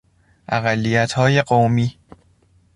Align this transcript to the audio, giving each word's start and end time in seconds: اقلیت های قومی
اقلیت 0.49 1.13
های 1.13 1.41
قومی 1.41 1.97